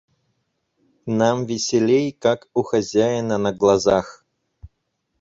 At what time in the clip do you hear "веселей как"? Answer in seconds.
1.45-2.49